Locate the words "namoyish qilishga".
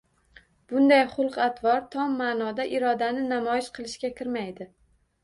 3.35-4.13